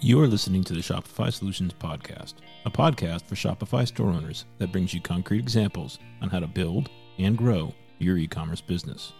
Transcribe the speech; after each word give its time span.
You 0.00 0.20
are 0.20 0.26
listening 0.26 0.62
to 0.64 0.74
the 0.74 0.80
Shopify 0.80 1.32
Solutions 1.32 1.72
Podcast, 1.72 2.34
a 2.66 2.70
podcast 2.70 3.24
for 3.24 3.34
Shopify 3.34 3.88
store 3.88 4.10
owners 4.10 4.44
that 4.58 4.70
brings 4.70 4.92
you 4.92 5.00
concrete 5.00 5.38
examples 5.38 5.98
on 6.20 6.28
how 6.28 6.38
to 6.38 6.46
build 6.46 6.90
and 7.18 7.36
grow 7.36 7.74
your 7.98 8.18
e 8.18 8.26
commerce 8.26 8.60
business. 8.60 9.14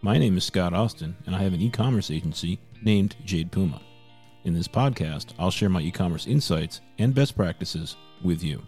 My 0.00 0.16
name 0.16 0.38
is 0.38 0.44
Scott 0.44 0.72
Austin, 0.72 1.14
and 1.26 1.36
I 1.36 1.42
have 1.42 1.52
an 1.52 1.60
e 1.60 1.68
commerce 1.68 2.10
agency 2.10 2.58
named 2.82 3.14
Jade 3.26 3.52
Puma. 3.52 3.82
In 4.44 4.54
this 4.54 4.66
podcast, 4.66 5.34
I'll 5.38 5.50
share 5.50 5.68
my 5.68 5.82
e 5.82 5.90
commerce 5.90 6.26
insights 6.26 6.80
and 6.98 7.14
best 7.14 7.36
practices 7.36 7.96
with 8.24 8.42
you. 8.42 8.62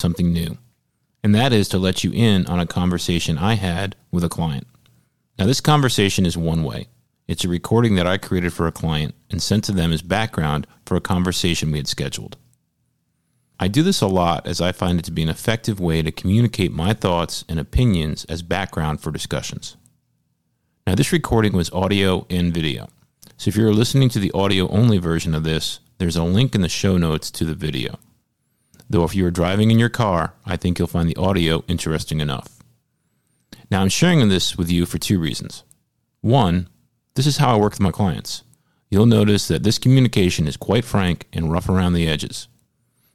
Something 0.00 0.32
new, 0.32 0.56
and 1.24 1.34
that 1.34 1.52
is 1.52 1.68
to 1.70 1.78
let 1.78 2.04
you 2.04 2.12
in 2.12 2.46
on 2.46 2.60
a 2.60 2.66
conversation 2.66 3.38
I 3.38 3.54
had 3.54 3.96
with 4.12 4.22
a 4.22 4.28
client. 4.28 4.68
Now, 5.38 5.46
this 5.46 5.60
conversation 5.60 6.26
is 6.26 6.36
one 6.36 6.62
way. 6.62 6.88
It's 7.26 7.44
a 7.44 7.48
recording 7.48 7.94
that 7.96 8.06
I 8.06 8.18
created 8.18 8.52
for 8.52 8.66
a 8.66 8.72
client 8.72 9.14
and 9.30 9.42
sent 9.42 9.64
to 9.64 9.72
them 9.72 9.92
as 9.92 10.02
background 10.02 10.66
for 10.84 10.96
a 10.96 11.00
conversation 11.00 11.72
we 11.72 11.78
had 11.78 11.88
scheduled. 11.88 12.36
I 13.58 13.68
do 13.68 13.82
this 13.82 14.00
a 14.00 14.08
lot 14.08 14.46
as 14.46 14.60
I 14.60 14.72
find 14.72 14.98
it 14.98 15.04
to 15.06 15.12
be 15.12 15.22
an 15.22 15.28
effective 15.28 15.80
way 15.80 16.02
to 16.02 16.10
communicate 16.10 16.72
my 16.72 16.92
thoughts 16.92 17.44
and 17.48 17.58
opinions 17.58 18.24
as 18.26 18.42
background 18.42 19.00
for 19.00 19.10
discussions. 19.10 19.76
Now, 20.86 20.96
this 20.96 21.12
recording 21.12 21.52
was 21.52 21.70
audio 21.70 22.26
and 22.28 22.52
video. 22.52 22.88
So 23.36 23.48
if 23.48 23.56
you're 23.56 23.72
listening 23.72 24.08
to 24.10 24.18
the 24.18 24.32
audio 24.32 24.68
only 24.68 24.98
version 24.98 25.34
of 25.34 25.44
this, 25.44 25.80
there's 25.98 26.16
a 26.16 26.24
link 26.24 26.54
in 26.54 26.60
the 26.60 26.68
show 26.68 26.98
notes 26.98 27.30
to 27.30 27.44
the 27.44 27.54
video. 27.54 27.98
Though 28.90 29.04
if 29.04 29.14
you 29.14 29.24
are 29.26 29.30
driving 29.30 29.70
in 29.70 29.78
your 29.78 29.88
car, 29.88 30.34
I 30.44 30.56
think 30.56 30.78
you'll 30.78 30.88
find 30.88 31.08
the 31.08 31.16
audio 31.16 31.64
interesting 31.68 32.20
enough. 32.20 32.61
Now, 33.72 33.80
I'm 33.80 33.88
sharing 33.88 34.28
this 34.28 34.58
with 34.58 34.70
you 34.70 34.84
for 34.84 34.98
two 34.98 35.18
reasons. 35.18 35.64
One, 36.20 36.68
this 37.14 37.26
is 37.26 37.38
how 37.38 37.54
I 37.54 37.58
work 37.58 37.72
with 37.72 37.80
my 37.80 37.90
clients. 37.90 38.42
You'll 38.90 39.06
notice 39.06 39.48
that 39.48 39.62
this 39.62 39.78
communication 39.78 40.46
is 40.46 40.58
quite 40.58 40.84
frank 40.84 41.26
and 41.32 41.50
rough 41.50 41.70
around 41.70 41.94
the 41.94 42.06
edges. 42.06 42.48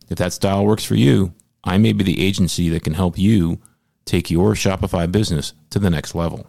If 0.09 0.17
that 0.17 0.33
style 0.33 0.65
works 0.65 0.83
for 0.83 0.95
you, 0.95 1.35
I 1.63 1.77
may 1.77 1.93
be 1.93 2.03
the 2.03 2.25
agency 2.25 2.69
that 2.69 2.83
can 2.83 2.95
help 2.95 3.19
you 3.19 3.61
take 4.05 4.31
your 4.31 4.53
Shopify 4.53 5.11
business 5.11 5.53
to 5.69 5.77
the 5.77 5.91
next 5.91 6.15
level. 6.15 6.47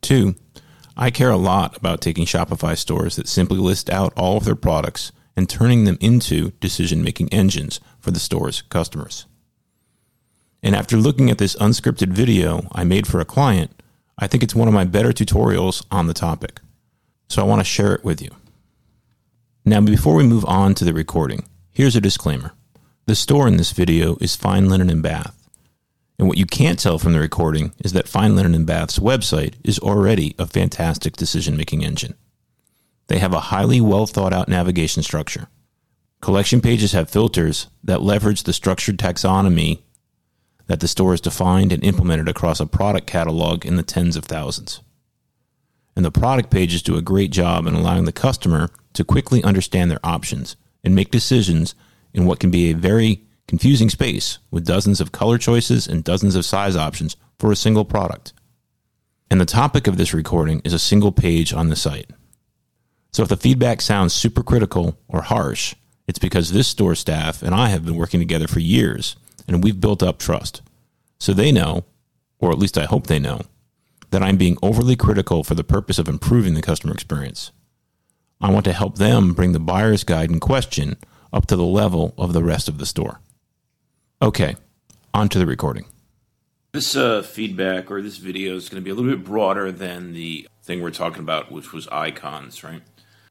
Two, 0.00 0.36
I 0.96 1.10
care 1.10 1.30
a 1.30 1.36
lot 1.36 1.76
about 1.76 2.00
taking 2.00 2.26
Shopify 2.26 2.78
stores 2.78 3.16
that 3.16 3.26
simply 3.26 3.58
list 3.58 3.90
out 3.90 4.12
all 4.16 4.36
of 4.36 4.44
their 4.44 4.54
products 4.54 5.10
and 5.36 5.50
turning 5.50 5.82
them 5.82 5.98
into 6.00 6.52
decision 6.60 7.02
making 7.02 7.28
engines 7.30 7.80
for 7.98 8.12
the 8.12 8.20
store's 8.20 8.62
customers. 8.62 9.26
And 10.64 10.74
after 10.74 10.96
looking 10.96 11.30
at 11.30 11.36
this 11.36 11.54
unscripted 11.56 12.08
video 12.08 12.66
I 12.72 12.84
made 12.84 13.06
for 13.06 13.20
a 13.20 13.26
client, 13.26 13.70
I 14.18 14.26
think 14.26 14.42
it's 14.42 14.54
one 14.54 14.66
of 14.66 14.72
my 14.72 14.84
better 14.84 15.10
tutorials 15.10 15.84
on 15.90 16.06
the 16.06 16.14
topic. 16.14 16.58
So 17.28 17.42
I 17.42 17.44
want 17.44 17.60
to 17.60 17.64
share 17.64 17.94
it 17.94 18.02
with 18.02 18.22
you. 18.22 18.30
Now, 19.66 19.82
before 19.82 20.14
we 20.14 20.24
move 20.24 20.44
on 20.46 20.74
to 20.76 20.84
the 20.84 20.94
recording, 20.94 21.44
here's 21.70 21.96
a 21.96 22.00
disclaimer. 22.00 22.52
The 23.04 23.14
store 23.14 23.46
in 23.46 23.58
this 23.58 23.72
video 23.72 24.16
is 24.22 24.36
Fine 24.36 24.70
Linen 24.70 24.88
and 24.88 25.02
Bath. 25.02 25.48
And 26.18 26.28
what 26.28 26.38
you 26.38 26.46
can't 26.46 26.78
tell 26.78 26.98
from 26.98 27.12
the 27.12 27.20
recording 27.20 27.74
is 27.84 27.92
that 27.92 28.08
Fine 28.08 28.34
Linen 28.34 28.54
and 28.54 28.66
Bath's 28.66 28.98
website 28.98 29.54
is 29.62 29.78
already 29.78 30.34
a 30.38 30.46
fantastic 30.46 31.16
decision 31.16 31.58
making 31.58 31.84
engine. 31.84 32.14
They 33.08 33.18
have 33.18 33.34
a 33.34 33.40
highly 33.52 33.82
well 33.82 34.06
thought 34.06 34.32
out 34.32 34.48
navigation 34.48 35.02
structure. 35.02 35.48
Collection 36.22 36.62
pages 36.62 36.92
have 36.92 37.10
filters 37.10 37.66
that 37.82 38.00
leverage 38.00 38.44
the 38.44 38.54
structured 38.54 38.96
taxonomy 38.96 39.80
that 40.66 40.80
the 40.80 40.88
store 40.88 41.12
has 41.12 41.20
defined 41.20 41.72
and 41.72 41.84
implemented 41.84 42.28
across 42.28 42.60
a 42.60 42.66
product 42.66 43.06
catalog 43.06 43.66
in 43.66 43.76
the 43.76 43.82
tens 43.82 44.16
of 44.16 44.24
thousands. 44.24 44.80
And 45.96 46.04
the 46.04 46.10
product 46.10 46.50
pages 46.50 46.82
do 46.82 46.96
a 46.96 47.02
great 47.02 47.30
job 47.30 47.66
in 47.66 47.74
allowing 47.74 48.04
the 48.04 48.12
customer 48.12 48.70
to 48.94 49.04
quickly 49.04 49.42
understand 49.44 49.90
their 49.90 50.04
options 50.04 50.56
and 50.82 50.94
make 50.94 51.10
decisions 51.10 51.74
in 52.12 52.26
what 52.26 52.40
can 52.40 52.50
be 52.50 52.70
a 52.70 52.74
very 52.74 53.22
confusing 53.46 53.90
space 53.90 54.38
with 54.50 54.66
dozens 54.66 55.00
of 55.00 55.12
color 55.12 55.38
choices 55.38 55.86
and 55.86 56.02
dozens 56.04 56.34
of 56.34 56.44
size 56.44 56.76
options 56.76 57.16
for 57.38 57.52
a 57.52 57.56
single 57.56 57.84
product. 57.84 58.32
And 59.30 59.40
the 59.40 59.46
topic 59.46 59.86
of 59.86 59.96
this 59.96 60.14
recording 60.14 60.60
is 60.64 60.72
a 60.72 60.78
single 60.78 61.12
page 61.12 61.52
on 61.52 61.68
the 61.68 61.76
site. 61.76 62.10
So 63.12 63.22
if 63.22 63.28
the 63.28 63.36
feedback 63.36 63.80
sounds 63.80 64.12
super 64.12 64.42
critical 64.42 64.98
or 65.08 65.22
harsh, 65.22 65.74
it's 66.06 66.18
because 66.18 66.52
this 66.52 66.68
store 66.68 66.94
staff 66.94 67.42
and 67.42 67.54
I 67.54 67.68
have 67.68 67.84
been 67.84 67.96
working 67.96 68.20
together 68.20 68.46
for 68.48 68.60
years 68.60 69.16
and 69.46 69.62
we've 69.62 69.80
built 69.80 70.02
up 70.02 70.18
trust. 70.18 70.62
So 71.18 71.32
they 71.32 71.52
know, 71.52 71.84
or 72.38 72.50
at 72.50 72.58
least 72.58 72.78
I 72.78 72.84
hope 72.84 73.06
they 73.06 73.18
know, 73.18 73.42
that 74.10 74.22
I'm 74.22 74.36
being 74.36 74.56
overly 74.62 74.96
critical 74.96 75.42
for 75.42 75.54
the 75.54 75.64
purpose 75.64 75.98
of 75.98 76.08
improving 76.08 76.54
the 76.54 76.62
customer 76.62 76.92
experience. 76.94 77.50
I 78.40 78.50
want 78.50 78.64
to 78.66 78.72
help 78.72 78.98
them 78.98 79.32
bring 79.32 79.52
the 79.52 79.60
buyer's 79.60 80.04
guide 80.04 80.30
in 80.30 80.40
question 80.40 80.96
up 81.32 81.46
to 81.46 81.56
the 81.56 81.64
level 81.64 82.14
of 82.16 82.32
the 82.32 82.44
rest 82.44 82.68
of 82.68 82.78
the 82.78 82.86
store. 82.86 83.20
Okay, 84.22 84.56
on 85.12 85.28
to 85.30 85.38
the 85.38 85.46
recording. 85.46 85.86
This 86.72 86.96
uh, 86.96 87.22
feedback 87.22 87.90
or 87.90 88.02
this 88.02 88.18
video 88.18 88.56
is 88.56 88.68
going 88.68 88.82
to 88.82 88.84
be 88.84 88.90
a 88.90 88.94
little 88.94 89.10
bit 89.10 89.24
broader 89.24 89.70
than 89.70 90.12
the 90.12 90.48
thing 90.62 90.82
we're 90.82 90.90
talking 90.90 91.20
about, 91.20 91.52
which 91.52 91.72
was 91.72 91.86
icons, 91.88 92.64
right? 92.64 92.82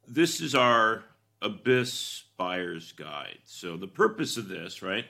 This 0.07 0.39
is 0.39 0.55
our 0.55 1.03
Abyss 1.41 2.23
Buyer's 2.37 2.91
Guide. 2.93 3.39
So, 3.45 3.75
the 3.75 3.87
purpose 3.87 4.37
of 4.37 4.47
this, 4.47 4.81
right, 4.81 5.05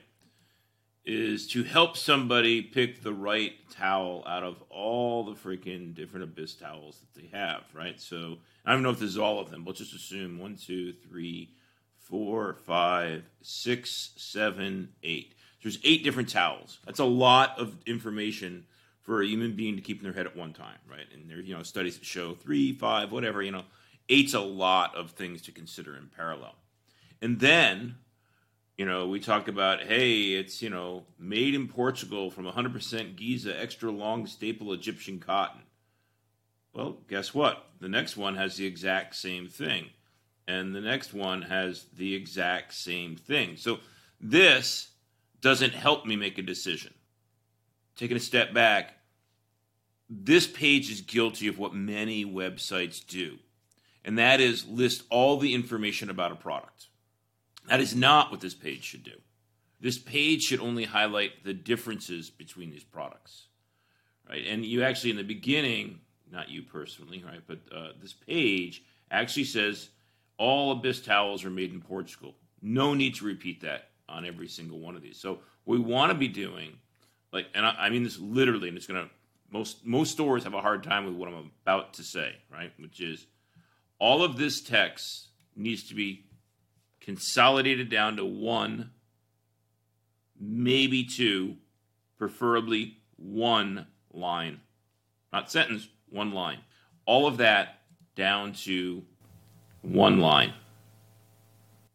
is 1.06 1.47
to 1.47 1.64
help 1.64 1.97
somebody 1.97 2.62
pick 2.62 3.02
the 3.03 3.14
right 3.14 3.53
towel 3.69 4.24
out 4.25 4.44
of 4.44 4.64
all 4.69 5.25
the 5.25 5.34
freaking 5.34 5.94
different 5.94 6.24
abyss 6.24 6.56
towels 6.56 7.00
that 7.00 7.22
they 7.22 7.28
have, 7.38 7.64
right? 7.74 8.00
So 8.00 8.38
I 8.66 8.72
don't 8.72 8.84
know 8.84 8.90
if 8.90 9.00
this 9.00 9.09
is 9.09 9.18
all 9.18 9.40
of 9.40 9.50
them, 9.50 9.63
but 9.63 9.75
just 9.75 9.94
assume 9.94 10.40
one, 10.40 10.56
two, 10.56 10.94
three, 10.94 11.50
four, 11.97 12.53
five, 12.66 13.24
six, 13.42 14.12
seven, 14.16 14.90
eight. 15.03 15.36
There's 15.62 15.80
eight 15.84 16.03
different 16.03 16.30
towels. 16.30 16.80
That's 16.86 17.00
a 17.00 17.06
lot 17.06 17.59
of 17.59 17.75
information 17.86 18.66
for 19.02 19.22
a 19.22 19.28
human 19.28 19.56
being 19.56 19.75
to 19.75 19.81
keep 19.81 19.97
in 19.97 20.03
their 20.03 20.13
head 20.13 20.25
at 20.25 20.36
one 20.36 20.53
time, 20.53 20.78
right? 20.90 21.06
And 21.13 21.30
there, 21.30 21.40
you 21.40 21.53
know, 21.53 21.63
studies 21.63 21.97
that 21.97 22.06
show 22.06 22.34
three, 22.34 22.72
five, 22.72 23.12
whatever, 23.12 23.42
you 23.42 23.52
know, 23.52 23.63
eight's 24.08 24.34
a 24.34 24.40
lot 24.40 24.96
of 24.96 25.12
things 25.12 25.42
to 25.44 25.52
consider 25.52 25.97
in 25.97 26.09
parallel. 26.16 26.56
And 27.22 27.40
then 27.40 27.96
you 28.78 28.85
know, 28.85 29.07
we 29.07 29.19
talk 29.19 29.47
about, 29.47 29.84
hey, 29.84 30.34
it's, 30.34 30.61
you 30.61 30.69
know, 30.69 31.03
made 31.19 31.53
in 31.53 31.67
Portugal 31.67 32.31
from 32.31 32.45
100% 32.45 33.16
Giza 33.16 33.59
extra 33.59 33.91
long 33.91 34.25
staple 34.25 34.73
Egyptian 34.73 35.19
cotton. 35.19 35.61
Well, 36.73 36.97
guess 37.07 37.33
what? 37.33 37.67
The 37.79 37.89
next 37.89 38.17
one 38.17 38.35
has 38.35 38.57
the 38.57 38.66
exact 38.66 39.16
same 39.16 39.47
thing. 39.47 39.89
And 40.47 40.75
the 40.75 40.81
next 40.81 41.13
one 41.13 41.44
has 41.44 41.85
the 41.95 42.16
exact 42.16 42.73
same 42.73 43.16
thing. 43.16 43.57
So 43.57 43.79
this 44.19 44.89
doesn't 45.39 45.73
help 45.73 46.06
me 46.06 46.16
make 46.16 46.38
a 46.38 46.41
decision. 46.41 46.94
Taking 47.95 48.17
a 48.17 48.22
step 48.22 48.53
back, 48.53 48.95
this 50.09 50.47
page 50.47 50.91
is 50.91 51.01
guilty 51.01 51.47
of 51.47 51.59
what 51.59 51.73
many 51.73 52.25
websites 52.25 53.06
do, 53.06 53.38
and 54.03 54.17
that 54.17 54.39
is 54.39 54.66
list 54.67 55.03
all 55.09 55.38
the 55.38 55.53
information 55.53 56.09
about 56.09 56.31
a 56.31 56.35
product. 56.35 56.88
That 57.68 57.79
is 57.79 57.96
not 57.96 58.31
what 58.31 58.41
this 58.41 58.53
page 58.53 58.84
should 58.84 59.03
do. 59.03 59.19
This 59.79 59.97
page 59.97 60.44
should 60.44 60.62
only 60.62 60.85
highlight 60.85 61.44
the 61.44 61.53
differences 61.53 62.29
between 62.29 62.72
these 62.72 62.84
products, 62.84 63.47
right? 64.29 64.46
And 64.47 64.66
you 64.66 64.84
actually, 64.84 65.12
in 65.12 65.18
the 65.18 65.24
beginning, 65.24 66.00
not 66.31 66.50
you 66.50 66.62
personally, 66.62 67.24
right, 67.25 67.41
but 67.46 67.59
uh, 67.75 67.90
this 68.01 68.13
page 68.13 68.84
actually 69.12 69.44
says 69.44 69.90
all 70.38 70.72
Abyss 70.72 71.01
towels 71.01 71.44
are 71.46 71.50
made 71.50 71.74
in 71.74 71.81
Portugal. 71.81 72.35
No 72.62 72.94
need 72.94 73.16
to 73.16 73.25
repeat 73.25 73.62
that 73.62 73.90
on 74.07 74.25
every 74.25 74.47
single 74.47 74.80
one 74.80 74.95
of 74.95 75.01
these. 75.01 75.19
So 75.19 75.40
we 75.66 75.80
want 75.80 76.12
to 76.12 76.18
be 76.18 76.28
doing, 76.28 76.78
like, 77.31 77.47
and 77.53 77.66
I, 77.66 77.75
I 77.78 77.90
mean 77.90 78.03
this 78.03 78.19
literally, 78.19 78.69
and 78.69 78.77
it's 78.77 78.88
going 78.88 79.04
to 79.04 79.10
most 79.51 79.86
most 79.86 80.12
stores 80.12 80.44
have 80.45 80.56
a 80.56 80.62
hard 80.62 80.83
time 80.83 81.06
with 81.06 81.13
what 81.13 81.30
I'm 81.30 81.51
about 81.63 81.94
to 81.95 82.04
say, 82.04 82.36
right? 82.51 82.71
Which 82.80 83.00
is 83.00 83.27
all 84.00 84.24
of 84.24 84.38
this 84.38 84.62
text 84.62 85.27
needs 85.56 85.83
to 85.89 85.95
be 85.95 86.25
consolidated 87.03 87.89
down 87.89 88.15
to 88.15 88.25
one, 88.25 88.89
maybe 90.39 91.03
two, 91.03 91.57
preferably 92.17 92.97
one 93.17 93.85
line. 94.11 94.61
Not 95.31 95.51
sentence, 95.51 95.88
one 96.09 96.31
line. 96.31 96.59
All 97.05 97.27
of 97.27 97.38
that 97.38 97.81
down 98.15 98.53
to 98.53 99.03
one 99.81 100.19
line. 100.19 100.53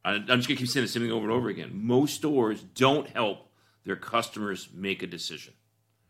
I'm 0.05 0.26
just 0.26 0.49
going 0.49 0.56
to 0.56 0.56
keep 0.56 0.69
saying 0.69 0.84
the 0.84 0.93
same 0.93 1.02
thing 1.02 1.12
over 1.12 1.25
and 1.25 1.32
over 1.32 1.49
again. 1.49 1.70
Most 1.75 2.14
stores 2.14 2.62
don't 2.75 3.08
help 3.08 3.49
their 3.84 3.96
customers 3.96 4.69
make 4.72 5.02
a 5.02 5.06
decision. 5.06 5.55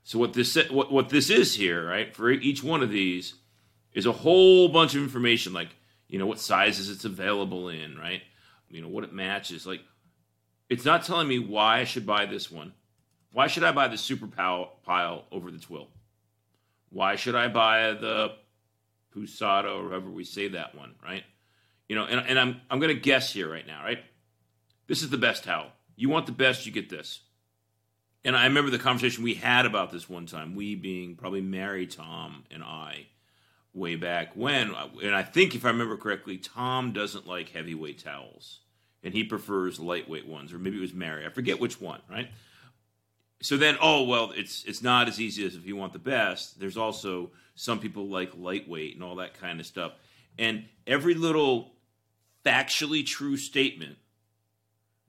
So 0.04 0.18
what 0.18 0.32
this 0.32 0.56
what, 0.70 0.92
what 0.92 1.08
this 1.08 1.30
is 1.30 1.54
here, 1.54 1.86
right? 1.86 2.14
For 2.14 2.30
each 2.30 2.62
one 2.62 2.82
of 2.82 2.90
these 2.90 3.34
is 3.92 4.06
a 4.06 4.12
whole 4.12 4.68
bunch 4.68 4.94
of 4.94 5.02
information 5.02 5.52
like, 5.52 5.68
you 6.08 6.18
know, 6.18 6.26
what 6.26 6.40
sizes 6.40 6.90
it's 6.90 7.04
available 7.04 7.68
in, 7.68 7.96
right? 7.98 8.22
You 8.70 8.82
know 8.82 8.88
what 8.88 9.04
it 9.04 9.12
matches. 9.12 9.66
Like, 9.66 9.80
it's 10.68 10.84
not 10.84 11.04
telling 11.04 11.28
me 11.28 11.38
why 11.38 11.80
I 11.80 11.84
should 11.84 12.06
buy 12.06 12.26
this 12.26 12.50
one. 12.50 12.72
Why 13.32 13.46
should 13.46 13.64
I 13.64 13.72
buy 13.72 13.88
the 13.88 13.98
super 13.98 14.26
pile 14.26 15.24
over 15.30 15.50
the 15.50 15.58
twill? 15.58 15.88
Why 16.90 17.16
should 17.16 17.34
I 17.34 17.48
buy 17.48 17.92
the 17.92 18.32
Pusada 19.10 19.68
or 19.70 19.90
however 19.90 20.10
we 20.10 20.24
say 20.24 20.48
that 20.48 20.74
one, 20.74 20.94
right? 21.02 21.24
You 21.88 21.96
know, 21.96 22.04
and, 22.04 22.20
and 22.26 22.38
I'm 22.38 22.60
I'm 22.70 22.80
gonna 22.80 22.94
guess 22.94 23.32
here 23.32 23.50
right 23.50 23.66
now, 23.66 23.82
right? 23.82 23.98
This 24.86 25.02
is 25.02 25.10
the 25.10 25.18
best 25.18 25.44
towel. 25.44 25.70
You 25.96 26.08
want 26.08 26.26
the 26.26 26.32
best, 26.32 26.66
you 26.66 26.72
get 26.72 26.88
this. 26.88 27.20
And 28.24 28.36
I 28.36 28.44
remember 28.44 28.70
the 28.70 28.78
conversation 28.78 29.24
we 29.24 29.34
had 29.34 29.64
about 29.66 29.90
this 29.90 30.08
one 30.08 30.26
time, 30.26 30.54
we 30.54 30.74
being 30.74 31.14
probably 31.14 31.40
Mary, 31.40 31.86
Tom, 31.86 32.44
and 32.50 32.62
I, 32.62 33.06
way 33.74 33.96
back 33.96 34.32
when. 34.34 34.74
And 35.02 35.14
I 35.14 35.22
think, 35.22 35.54
if 35.54 35.64
I 35.64 35.68
remember 35.68 35.96
correctly, 35.96 36.38
Tom 36.38 36.92
doesn't 36.92 37.26
like 37.26 37.50
heavyweight 37.50 38.02
towels, 38.02 38.60
and 39.02 39.14
he 39.14 39.24
prefers 39.24 39.78
lightweight 39.78 40.26
ones, 40.26 40.52
or 40.52 40.58
maybe 40.58 40.78
it 40.78 40.80
was 40.80 40.94
Mary. 40.94 41.24
I 41.26 41.30
forget 41.30 41.60
which 41.60 41.80
one, 41.80 42.00
right? 42.10 42.28
So 43.40 43.56
then, 43.56 43.76
oh 43.80 44.02
well, 44.02 44.32
it's 44.34 44.64
it's 44.64 44.82
not 44.82 45.08
as 45.08 45.20
easy 45.20 45.46
as 45.46 45.54
if 45.54 45.64
you 45.64 45.76
want 45.76 45.92
the 45.92 45.98
best. 46.00 46.58
There's 46.58 46.76
also 46.76 47.30
some 47.54 47.78
people 47.78 48.08
like 48.08 48.32
lightweight 48.36 48.94
and 48.94 49.04
all 49.04 49.16
that 49.16 49.34
kind 49.34 49.60
of 49.60 49.66
stuff. 49.66 49.92
And 50.38 50.64
every 50.86 51.14
little 51.14 51.72
factually 52.44 53.04
true 53.04 53.36
statement 53.36 53.98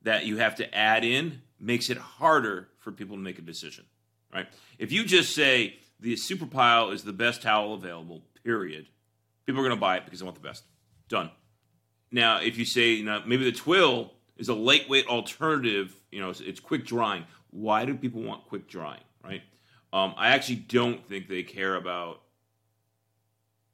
that 0.02 0.26
you 0.26 0.38
have 0.38 0.56
to 0.56 0.76
add 0.76 1.04
in 1.04 1.42
makes 1.60 1.90
it 1.90 1.98
harder 1.98 2.70
for 2.80 2.92
people 2.92 3.16
to 3.16 3.22
make 3.22 3.38
a 3.38 3.44
decision, 3.44 3.86
right? 4.34 4.48
If 4.78 4.92
you 4.92 5.04
just 5.04 5.36
say 5.36 5.76
the 6.00 6.16
super 6.16 6.46
pile 6.46 6.92
is 6.92 7.04
the 7.04 7.14
best 7.14 7.42
towel 7.42 7.74
available, 7.74 8.24
period, 8.44 8.88
people 9.46 9.62
are 9.62 9.66
going 9.66 9.76
to 9.76 9.82
buy 9.82 9.98
it 9.98 10.06
because 10.06 10.20
they 10.20 10.26
want 10.26 10.36
the 10.36 10.48
best. 10.48 10.64
Done. 11.08 11.32
Now, 12.12 12.40
if 12.40 12.58
you 12.58 12.66
say, 12.66 12.90
you 12.92 13.06
know, 13.06 13.22
maybe 13.26 13.44
the 13.44 13.52
twill 13.52 14.14
is 14.38 14.50
a 14.50 14.54
lightweight 14.54 15.08
alternative, 15.08 15.96
you 16.12 16.22
know, 16.22 16.30
it's 16.30 16.60
quick 16.60 16.86
drying. 16.86 17.26
Why 17.52 17.86
do 17.86 17.96
people 17.96 18.22
want 18.22 18.46
quick 18.46 18.68
drying, 18.68 19.04
right? 19.24 19.42
Um, 19.92 20.14
I 20.18 20.30
actually 20.30 20.58
don't 20.58 21.06
think 21.08 21.28
they 21.28 21.44
care 21.44 21.76
about. 21.76 22.22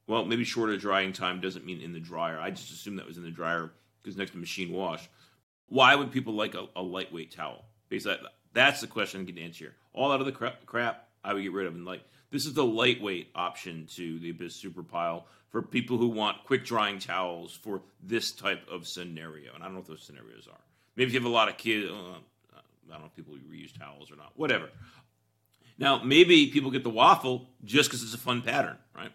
Well, 0.07 0.23
maybe 0.25 0.44
shorter 0.44 0.77
drying 0.77 1.13
time 1.13 1.41
doesn't 1.41 1.65
mean 1.65 1.81
in 1.81 1.91
the 1.91 2.00
dryer. 2.00 2.39
I 2.39 2.51
just 2.51 2.71
assume 2.71 2.97
that 2.97 3.07
was 3.07 3.17
in 3.17 3.23
the 3.23 3.31
dryer 3.31 3.71
because 4.01 4.17
next 4.17 4.31
to 4.31 4.38
machine 4.38 4.71
wash. 4.71 5.09
Why 5.67 5.95
would 5.95 6.12
people 6.12 6.33
like 6.33 6.53
a, 6.53 6.67
a 6.75 6.81
lightweight 6.81 7.31
towel? 7.31 7.65
Because 7.89 8.03
that, 8.03 8.19
that's 8.53 8.81
the 8.81 8.88
question 8.88 9.21
I 9.27 9.31
to 9.31 9.41
answer 9.41 9.65
here. 9.65 9.75
All 9.94 10.09
that 10.09 10.21
other 10.21 10.31
crap, 10.31 10.65
crap 10.65 11.07
I 11.23 11.33
would 11.33 11.41
get 11.41 11.53
rid 11.53 11.65
of. 11.65 11.73
And 11.73 11.85
like 11.85 12.03
this 12.36 12.46
is 12.46 12.54
the 12.54 12.66
lightweight 12.66 13.30
option 13.34 13.88
to 13.96 14.20
the 14.20 14.30
Abyss 14.32 14.56
Super 14.56 14.84
Pile 14.84 15.26
for 15.50 15.62
people 15.62 15.98
who 15.98 16.10
want 16.10 16.44
quick 16.44 16.66
drying 16.66 17.00
towels 17.00 17.54
for 17.54 17.82
this 18.04 18.32
type 18.32 18.68
of 18.70 18.86
scenario. 18.88 19.54
And 19.54 19.64
I 19.64 19.68
don't 19.68 19.76
know 19.76 19.80
what 19.80 19.88
those 19.88 20.04
scenarios 20.04 20.48
are. 20.52 20.60
Maybe 20.98 21.08
if 21.08 21.14
you 21.14 21.20
have 21.22 21.30
a 21.30 21.34
lot 21.34 21.48
of 21.48 21.58
kids, 21.58 21.90
uh, 21.90 22.18
I 22.56 22.92
don't 22.92 23.00
know 23.00 23.06
if 23.06 23.16
people 23.16 23.36
reuse 23.50 23.78
towels 23.78 24.12
or 24.12 24.18
not. 24.18 24.34
Whatever. 24.36 24.70
Now 25.78 26.04
maybe 26.04 26.48
people 26.48 26.72
get 26.72 26.84
the 26.84 26.90
waffle 26.90 27.48
just 27.64 27.90
because 27.90 28.04
it's 28.04 28.14
a 28.14 28.18
fun 28.18 28.42
pattern, 28.42 28.78
right? 28.94 29.12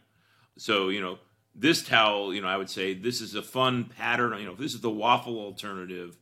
So 0.56 0.88
you 0.88 1.00
know 1.00 1.18
this 1.54 1.82
towel, 1.82 2.32
you 2.32 2.40
know, 2.40 2.48
I 2.48 2.56
would 2.56 2.70
say 2.70 2.94
this 2.94 3.20
is 3.20 3.34
a 3.34 3.42
fun 3.42 3.84
pattern. 3.84 4.38
You 4.38 4.46
know, 4.46 4.54
this 4.54 4.74
is 4.74 4.80
the 4.80 4.90
waffle 4.90 5.38
alternative. 5.38 6.16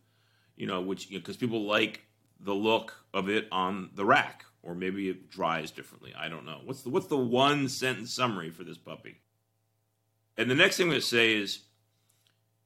You 0.57 0.67
know, 0.67 0.81
which 0.81 1.11
because 1.11 1.41
you 1.41 1.47
know, 1.47 1.53
people 1.53 1.67
like 1.67 2.03
the 2.41 2.55
look 2.55 3.05
of 3.15 3.29
it 3.29 3.47
on 3.53 3.91
the 3.95 4.05
rack, 4.05 4.45
or 4.63 4.75
maybe 4.75 5.09
it 5.09 5.31
dries 5.31 5.71
differently. 5.71 6.13
I 6.19 6.29
don't 6.29 6.45
know. 6.45 6.61
What's 6.65 6.83
the 6.83 6.91
what's 6.91 7.07
the 7.07 7.17
one 7.17 7.69
sentence 7.69 8.13
summary 8.13 8.51
for 8.51 8.65
this 8.65 8.79
puppy? 8.79 9.21
And 10.37 10.51
the 10.51 10.55
next 10.55 10.77
thing 10.77 10.85
I'm 10.85 10.91
going 10.91 11.01
to 11.01 11.07
say 11.07 11.35
is, 11.35 11.61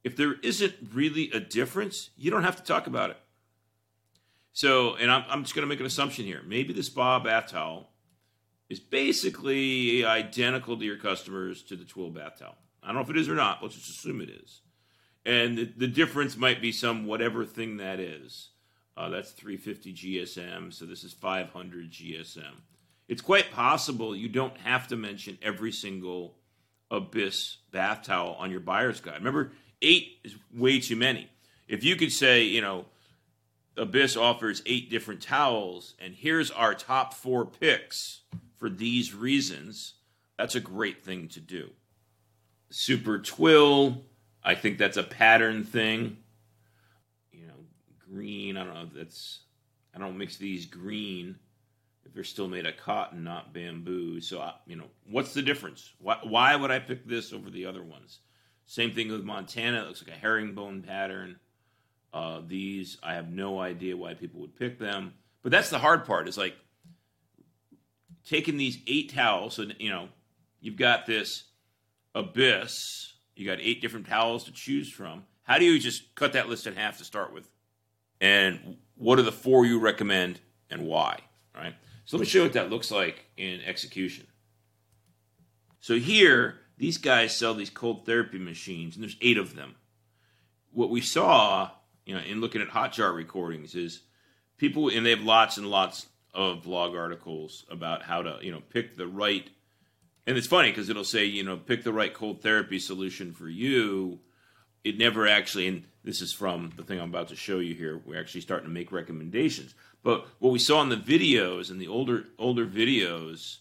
if 0.05 0.17
there 0.17 0.35
isn't 0.43 0.75
really 0.93 1.31
a 1.33 1.41
difference, 1.41 2.11
you 2.17 2.31
don't 2.31 2.45
have 2.45 2.57
to 2.57 2.63
talk 2.63 2.87
about 2.87 3.11
it. 3.11 3.17
So, 4.53 4.97
and 4.97 5.11
I'm, 5.11 5.25
I'm 5.31 5.43
just 5.43 5.55
going 5.55 5.63
to 5.63 5.69
make 5.69 5.81
an 5.81 5.87
assumption 5.87 6.27
here. 6.27 6.43
Maybe 6.47 6.75
the 6.75 6.83
spa 6.83 7.19
bath 7.19 7.51
towel 7.51 7.89
is 8.69 8.81
basically 8.81 10.05
identical 10.05 10.77
to 10.79 10.85
your 10.85 10.99
customers 10.99 11.63
to 11.65 11.77
the 11.77 11.85
Twill 11.85 12.11
bath 12.11 12.39
towel. 12.39 12.57
I 12.83 12.89
don't 12.89 12.97
know 12.97 13.03
if 13.03 13.11
it 13.11 13.17
is 13.17 13.29
or 13.29 13.35
not. 13.35 13.63
Let's 13.63 13.77
just 13.77 13.89
assume 13.89 14.21
it 14.21 14.29
is. 14.29 14.61
And 15.25 15.57
the, 15.57 15.73
the 15.77 15.87
difference 15.87 16.37
might 16.37 16.61
be 16.61 16.73
some 16.73 17.07
whatever 17.07 17.45
thing 17.45 17.77
that 17.79 18.01
is. 18.01 18.51
Uh, 18.97 19.09
that's 19.09 19.31
350 19.33 19.95
GSM, 19.95 20.73
so 20.73 20.85
this 20.85 21.03
is 21.03 21.13
500 21.13 21.91
GSM. 21.91 22.53
It's 23.09 23.23
quite 23.23 23.51
possible 23.51 24.15
you 24.15 24.29
don't 24.29 24.57
have 24.59 24.89
to 24.89 24.97
mention 24.97 25.39
every 25.43 25.73
single 25.73 26.37
Abyss 26.91 27.57
bath 27.71 28.03
towel 28.03 28.37
on 28.39 28.51
your 28.51 28.61
buyer's 28.61 29.01
guide. 29.01 29.19
Remember, 29.19 29.53
eight 29.81 30.19
is 30.25 30.37
way 30.55 30.79
too 30.79 30.97
many. 30.97 31.31
If 31.69 31.85
you 31.85 31.97
could 31.97 32.13
say, 32.13 32.43
you 32.43 32.61
know, 32.61 32.85
Abyss 33.77 34.17
offers 34.17 34.63
eight 34.67 34.91
different 34.91 35.23
towels, 35.23 35.95
and 35.99 36.15
here's 36.15 36.51
our 36.51 36.75
top 36.75 37.15
four 37.15 37.47
picks 37.47 38.21
for 38.59 38.69
these 38.69 39.15
reasons, 39.15 39.95
that's 40.39 40.55
a 40.55 40.61
great 40.61 41.03
thing 41.03 41.29
to 41.29 41.41
do. 41.41 41.71
Super 42.71 43.19
Twill, 43.19 44.03
I 44.45 44.55
think 44.55 44.77
that's 44.77 44.99
a 44.99 45.03
pattern 45.03 45.65
thing 45.65 46.19
green. 48.13 48.57
I 48.57 48.65
don't 48.65 48.75
know 48.75 48.83
if 48.83 48.95
that's. 48.95 49.41
I 49.95 49.99
don't 49.99 50.19
mix 50.19 50.37
these 50.37 50.67
green 50.67 51.37
if 52.05 52.15
they're 52.15 52.25
still 52.25 52.49
made 52.49 52.67
of 52.67 52.77
cotton, 52.77 53.25
not 53.25 53.53
bamboo. 53.53 54.21
So 54.21 54.41
I, 54.41 54.55
you 54.67 54.77
know, 54.77 54.87
what's 55.11 55.35
the 55.35 55.43
difference? 55.43 55.93
Why, 55.99 56.19
why 56.23 56.57
would 56.57 56.71
I 56.71 56.79
pick 56.79 57.07
this 57.07 57.33
over 57.33 57.51
the 57.51 57.67
other 57.67 57.83
ones? 57.83 58.21
Same 58.67 58.93
thing 58.93 59.11
with 59.11 59.23
Montana. 59.23 59.83
It 59.83 59.87
looks 59.87 60.03
like 60.07 60.17
a 60.17 60.19
herringbone 60.19 60.83
pattern. 60.83 61.37
Uh, 62.13 62.41
these, 62.47 62.99
I 63.03 63.15
have 63.15 63.31
no 63.31 63.61
idea 63.61 63.97
why 63.97 64.15
people 64.15 64.41
would 64.41 64.59
pick 64.59 64.79
them. 64.79 65.15
But 65.43 65.53
that's 65.53 65.71
the 65.71 65.79
hard 65.79 66.05
part. 66.05 66.29
Is 66.29 66.39
like 66.39 66.57
taking 68.25 68.57
these 68.57 68.79
eight 68.87 69.13
towels. 69.13 69.55
So 69.55 69.67
you 69.79 69.91
know, 69.91 70.09
you've 70.61 70.77
got 70.77 71.07
this 71.07 71.45
abyss. 72.15 73.15
You 73.35 73.47
got 73.47 73.59
eight 73.61 73.81
different 73.81 74.07
towels 74.07 74.45
to 74.45 74.53
choose 74.53 74.91
from. 74.91 75.25
How 75.43 75.59
do 75.59 75.65
you 75.65 75.79
just 75.79 76.15
cut 76.15 76.35
that 76.35 76.49
list 76.49 76.67
in 76.67 76.77
half 76.77 76.99
to 76.99 77.05
start 77.05 77.33
with? 77.33 77.49
And 78.23 78.77
what 78.95 79.19
are 79.19 79.23
the 79.23 79.33
four 79.33 79.67
you 79.67 79.81
recommend 79.81 80.41
and 80.71 80.87
why, 80.87 81.19
right? 81.55 81.75
So 82.05 82.17
let 82.17 82.21
me 82.21 82.27
show 82.27 82.39
you 82.39 82.45
what 82.45 82.53
that 82.55 82.71
looks 82.71 82.91
like 82.91 83.27
in 83.37 83.61
execution. 83.63 84.27
So 85.81 85.97
here, 85.97 86.61
these 86.79 86.99
guys 86.99 87.37
sell 87.37 87.53
these 87.53 87.69
cold 87.69 88.07
therapy 88.07 88.39
machines, 88.39 88.95
and 88.95 89.03
there's 89.03 89.17
eight 89.21 89.39
of 89.39 89.57
them. 89.57 89.75
What 90.71 90.89
we 90.89 91.01
saw, 91.01 91.73
you 92.07 92.15
know, 92.15 92.21
in 92.21 92.41
looking 92.41 92.63
at 92.63 92.69
Hotjar 92.69 93.15
recordings 93.15 93.75
is 93.75 94.03
people, 94.57 94.89
and 94.89 95.05
they 95.05 95.11
have 95.11 95.23
lots 95.23 95.59
and 95.59 95.67
lots 95.67 96.07
of 96.33 96.63
blog 96.63 96.95
articles 96.95 97.67
about 97.69 98.05
how 98.05 98.23
to, 98.23 98.39
you 98.41 98.53
know, 98.53 98.63
pick 98.71 98.97
the 98.97 99.09
right. 99.09 99.51
And 100.29 100.39
it's 100.39 100.47
funny 100.47 100.71
because 100.71 100.89
it'll 100.89 101.03
say, 101.03 101.25
you 101.25 101.43
know, 101.43 101.57
pick 101.57 101.83
the 101.83 101.93
right 101.93 102.15
cold 102.15 102.41
therapy 102.41 102.79
solution 102.79 103.33
for 103.33 103.49
you. 103.49 104.21
It 104.85 104.97
never 104.97 105.27
actually, 105.27 105.67
and 105.67 105.85
this 106.05 106.21
is 106.21 106.33
from 106.33 106.73
the 106.77 106.83
thing 106.83 107.01
I'm 107.01 107.11
about 107.11 107.29
to 107.29 107.37
show 107.37 107.61
you 107.61 107.75
here. 107.75 108.01
We're 108.05 108.21
actually 108.21 108.41
starting 108.41 108.67
to 108.67 108.73
make 108.73 108.91
recommendations. 108.91 109.75
But 110.03 110.27
what 110.41 110.53
we 110.53 110.59
saw 110.59 110.83
in 110.83 110.89
the 110.89 110.97
videos 110.97 111.71
and 111.71 111.81
the 111.81 111.89
older 111.89 112.25
older 112.39 112.67
videos, 112.67 113.59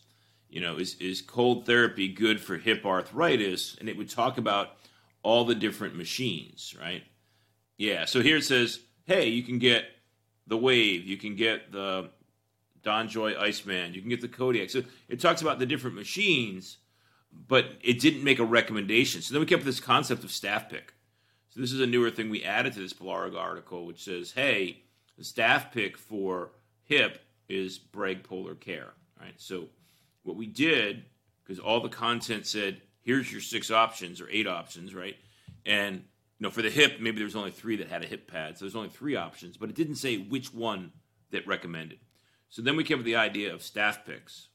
you 0.50 0.62
know, 0.62 0.78
is 0.78 0.96
is 0.96 1.22
cold 1.22 1.66
therapy 1.66 2.08
good 2.08 2.42
for 2.42 2.58
hip 2.58 2.86
arthritis? 2.86 3.78
And 3.80 3.88
it 3.88 3.98
would 3.98 4.10
talk 4.10 4.38
about 4.38 4.78
all 5.24 5.46
the 5.46 5.56
different 5.56 5.96
machines, 5.96 6.76
right? 6.82 7.04
Yeah. 7.78 8.06
So 8.06 8.22
here 8.22 8.38
it 8.38 8.44
says, 8.44 8.80
hey, 9.06 9.28
you 9.28 9.44
can 9.44 9.60
get 9.60 9.86
the 10.48 10.58
Wave, 10.58 11.06
you 11.06 11.18
can 11.18 11.36
get 11.36 11.72
the 11.72 12.10
DonJoy 12.84 13.38
Iceman, 13.38 13.94
you 13.94 14.02
can 14.02 14.10
get 14.10 14.22
the 14.22 14.28
Kodiak. 14.28 14.70
So 14.72 14.84
it 15.08 15.20
talks 15.20 15.42
about 15.42 15.60
the 15.60 15.66
different 15.68 15.96
machines, 15.96 16.78
but 17.48 17.74
it 17.82 18.00
didn't 18.00 18.24
make 18.24 18.40
a 18.40 18.46
recommendation. 18.46 19.22
So 19.22 19.34
then 19.34 19.46
we 19.48 19.56
with 19.56 19.66
this 19.66 19.80
concept 19.80 20.24
of 20.24 20.32
staff 20.32 20.70
pick. 20.70 20.94
So 21.52 21.60
this 21.60 21.74
is 21.74 21.82
a 21.82 21.88
newer 21.88 22.10
thing 22.10 22.30
we 22.30 22.44
added 22.44 22.74
to 22.74 22.80
this 22.80 22.94
blog 22.94 23.36
article, 23.36 23.86
which 23.86 24.04
says, 24.04 24.32
"Hey, 24.32 24.84
the 25.18 25.24
staff 25.24 25.74
pick 25.74 25.98
for 25.98 26.52
hip 26.84 27.26
is 27.50 27.78
Breg 27.78 28.24
Polar 28.24 28.56
Care." 28.56 28.94
Right. 29.20 29.40
So 29.40 29.70
what 30.24 30.38
we 30.38 30.48
did, 30.48 31.06
because 31.44 31.60
all 31.60 31.82
the 31.82 31.90
content 31.90 32.48
said, 32.48 32.82
"Here's 33.02 33.32
your 33.32 33.42
six 33.42 33.70
options 33.70 34.22
or 34.22 34.30
eight 34.30 34.48
options," 34.48 34.96
right? 34.96 35.18
And 35.66 35.98
you 35.98 36.04
know, 36.48 36.50
for 36.50 36.62
the 36.62 36.72
hip, 36.72 37.02
maybe 37.02 37.20
there's 37.20 37.36
only 37.36 37.52
three 37.52 37.76
that 37.76 37.90
had 37.90 38.04
a 38.04 38.08
hip 38.08 38.28
pad, 38.28 38.58
so 38.58 38.66
there's 38.66 38.76
only 38.76 38.90
three 38.90 39.16
options, 39.16 39.58
but 39.58 39.70
it 39.70 39.76
didn't 39.76 39.96
say 39.96 40.18
which 40.18 40.54
one 40.54 40.94
that 41.32 41.46
recommended. 41.46 42.00
So 42.50 42.62
then 42.62 42.76
we 42.76 42.84
came 42.84 42.96
up 42.96 43.00
with 43.00 43.06
the 43.06 43.16
idea 43.18 43.54
of 43.54 43.62
staff 43.62 44.06
picks. 44.06 44.48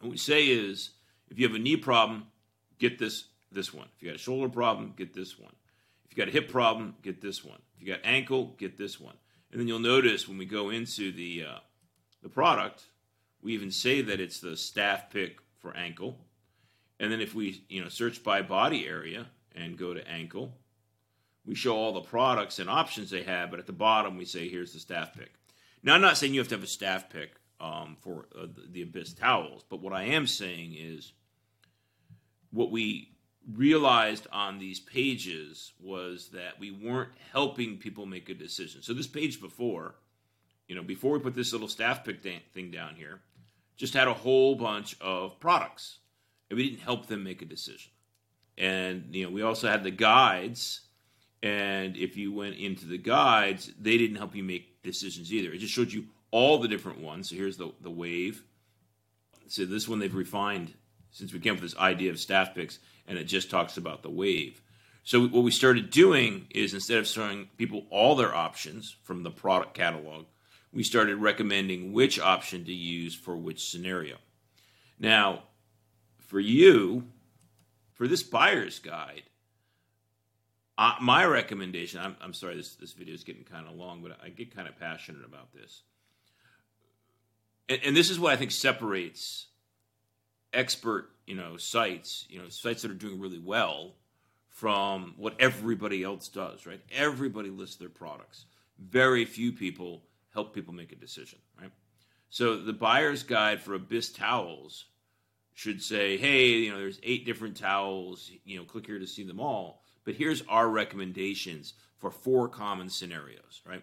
What 0.00 0.10
we 0.10 0.16
say 0.16 0.48
is, 0.48 0.90
if 1.30 1.38
you 1.38 1.46
have 1.46 1.54
a 1.54 1.60
knee 1.60 1.76
problem, 1.76 2.28
get 2.78 2.98
this 2.98 3.28
this 3.52 3.72
one. 3.74 3.88
If 3.94 4.02
you 4.02 4.08
got 4.08 4.16
a 4.16 4.18
shoulder 4.18 4.48
problem, 4.48 4.94
get 4.96 5.12
this 5.12 5.38
one. 5.38 5.54
If 6.08 6.16
you 6.16 6.22
got 6.22 6.28
a 6.28 6.32
hip 6.32 6.48
problem, 6.50 6.94
get 7.02 7.20
this 7.20 7.44
one. 7.44 7.58
If 7.74 7.82
you 7.82 7.92
got 7.92 8.00
ankle, 8.04 8.54
get 8.58 8.78
this 8.78 9.00
one. 9.00 9.16
And 9.50 9.60
then 9.60 9.68
you'll 9.68 9.78
notice 9.78 10.28
when 10.28 10.38
we 10.38 10.44
go 10.44 10.70
into 10.70 11.12
the 11.12 11.44
uh, 11.44 11.58
the 12.22 12.28
product, 12.28 12.84
we 13.42 13.54
even 13.54 13.70
say 13.70 14.02
that 14.02 14.20
it's 14.20 14.40
the 14.40 14.56
staff 14.56 15.10
pick 15.10 15.38
for 15.58 15.76
ankle. 15.76 16.18
And 16.98 17.12
then 17.12 17.20
if 17.20 17.34
we 17.34 17.64
you 17.68 17.82
know 17.82 17.88
search 17.88 18.22
by 18.22 18.42
body 18.42 18.86
area 18.86 19.26
and 19.54 19.78
go 19.78 19.94
to 19.94 20.08
ankle, 20.08 20.56
we 21.44 21.54
show 21.54 21.76
all 21.76 21.92
the 21.92 22.00
products 22.00 22.58
and 22.58 22.68
options 22.68 23.10
they 23.10 23.22
have. 23.22 23.50
But 23.50 23.60
at 23.60 23.66
the 23.66 23.72
bottom, 23.72 24.16
we 24.16 24.24
say 24.24 24.48
here's 24.48 24.72
the 24.72 24.80
staff 24.80 25.12
pick. 25.14 25.32
Now 25.82 25.94
I'm 25.94 26.00
not 26.00 26.16
saying 26.16 26.34
you 26.34 26.40
have 26.40 26.48
to 26.48 26.56
have 26.56 26.64
a 26.64 26.68
staff 26.68 27.08
pick 27.10 27.32
um, 27.60 27.96
for 28.00 28.26
uh, 28.36 28.46
the, 28.46 28.68
the 28.70 28.82
Abyss 28.82 29.14
towels, 29.14 29.64
but 29.68 29.80
what 29.80 29.92
I 29.92 30.04
am 30.04 30.26
saying 30.26 30.74
is 30.76 31.12
what 32.50 32.70
we 32.70 33.15
realized 33.54 34.26
on 34.32 34.58
these 34.58 34.80
pages 34.80 35.72
was 35.80 36.28
that 36.30 36.58
we 36.58 36.70
weren't 36.70 37.12
helping 37.32 37.78
people 37.78 38.06
make 38.06 38.28
a 38.28 38.34
decision. 38.34 38.82
So 38.82 38.92
this 38.92 39.06
page 39.06 39.40
before, 39.40 39.94
you 40.66 40.74
know, 40.74 40.82
before 40.82 41.12
we 41.12 41.20
put 41.20 41.34
this 41.34 41.52
little 41.52 41.68
staff 41.68 42.04
pick 42.04 42.22
thing 42.22 42.70
down 42.70 42.96
here, 42.96 43.20
just 43.76 43.94
had 43.94 44.08
a 44.08 44.14
whole 44.14 44.54
bunch 44.54 44.96
of 45.00 45.38
products, 45.38 45.98
and 46.50 46.56
we 46.56 46.68
didn't 46.68 46.82
help 46.82 47.06
them 47.06 47.22
make 47.22 47.42
a 47.42 47.46
decision. 47.46 47.92
And 48.58 49.14
you 49.14 49.24
know, 49.24 49.30
we 49.30 49.42
also 49.42 49.68
had 49.68 49.84
the 49.84 49.90
guides, 49.90 50.80
and 51.42 51.96
if 51.96 52.16
you 52.16 52.32
went 52.32 52.56
into 52.56 52.86
the 52.86 52.98
guides, 52.98 53.70
they 53.78 53.98
didn't 53.98 54.16
help 54.16 54.34
you 54.34 54.42
make 54.42 54.82
decisions 54.82 55.32
either. 55.32 55.52
It 55.52 55.58
just 55.58 55.74
showed 55.74 55.92
you 55.92 56.06
all 56.30 56.58
the 56.58 56.68
different 56.68 57.00
ones. 57.00 57.28
So 57.28 57.36
here's 57.36 57.58
the 57.58 57.72
the 57.80 57.90
wave. 57.90 58.42
So 59.46 59.64
this 59.64 59.86
one 59.86 60.00
they've 60.00 60.12
refined 60.12 60.74
since 61.10 61.32
we 61.32 61.38
came 61.38 61.54
up 61.54 61.60
with 61.60 61.70
this 61.70 61.80
idea 61.80 62.10
of 62.10 62.18
staff 62.18 62.54
picks, 62.54 62.78
and 63.06 63.18
it 63.18 63.24
just 63.24 63.50
talks 63.50 63.76
about 63.76 64.02
the 64.02 64.10
wave. 64.10 64.60
So 65.04 65.26
what 65.28 65.44
we 65.44 65.52
started 65.52 65.90
doing 65.90 66.46
is 66.50 66.74
instead 66.74 66.98
of 66.98 67.06
showing 67.06 67.48
people 67.56 67.86
all 67.90 68.16
their 68.16 68.34
options 68.34 68.96
from 69.04 69.22
the 69.22 69.30
product 69.30 69.74
catalog, 69.74 70.26
we 70.72 70.82
started 70.82 71.16
recommending 71.16 71.92
which 71.92 72.18
option 72.18 72.64
to 72.64 72.72
use 72.72 73.14
for 73.14 73.36
which 73.36 73.70
scenario. 73.70 74.16
Now, 74.98 75.44
for 76.18 76.40
you, 76.40 77.04
for 77.94 78.08
this 78.08 78.22
buyer's 78.22 78.78
guide, 78.80 79.22
uh, 80.76 80.94
my 81.00 81.24
recommendation 81.24 82.00
I'm, 82.00 82.16
I'm 82.20 82.34
sorry, 82.34 82.56
this, 82.56 82.74
this 82.74 82.92
video 82.92 83.14
is 83.14 83.24
getting 83.24 83.44
kind 83.44 83.66
of 83.66 83.76
long, 83.76 84.02
but 84.02 84.18
I 84.22 84.28
get 84.28 84.54
kind 84.54 84.68
of 84.68 84.78
passionate 84.78 85.24
about 85.24 85.52
this. 85.54 85.82
And, 87.68 87.80
and 87.84 87.96
this 87.96 88.10
is 88.10 88.18
what 88.18 88.32
I 88.32 88.36
think 88.36 88.50
separates 88.50 89.46
expert, 90.56 91.10
you 91.26 91.34
know, 91.34 91.56
sites, 91.56 92.26
you 92.28 92.38
know, 92.38 92.48
sites 92.48 92.82
that 92.82 92.90
are 92.90 92.94
doing 92.94 93.20
really 93.20 93.38
well 93.38 93.94
from 94.48 95.14
what 95.18 95.34
everybody 95.38 96.02
else 96.02 96.28
does, 96.28 96.66
right? 96.66 96.80
Everybody 96.90 97.50
lists 97.50 97.76
their 97.76 97.88
products. 97.88 98.46
Very 98.78 99.24
few 99.24 99.52
people 99.52 100.02
help 100.32 100.54
people 100.54 100.72
make 100.72 100.92
a 100.92 100.96
decision, 100.96 101.38
right? 101.60 101.70
So 102.30 102.56
the 102.56 102.72
buyer's 102.72 103.22
guide 103.22 103.60
for 103.60 103.74
Abyss 103.74 104.12
towels 104.12 104.86
should 105.54 105.82
say, 105.82 106.16
hey, 106.16 106.48
you 106.48 106.72
know, 106.72 106.78
there's 106.78 107.00
eight 107.02 107.24
different 107.24 107.56
towels, 107.56 108.30
you 108.44 108.58
know, 108.58 108.64
click 108.64 108.86
here 108.86 108.98
to 108.98 109.06
see 109.06 109.24
them 109.24 109.40
all. 109.40 109.82
But 110.04 110.14
here's 110.14 110.42
our 110.48 110.68
recommendations 110.68 111.74
for 111.98 112.10
four 112.10 112.48
common 112.48 112.90
scenarios, 112.90 113.62
right? 113.66 113.82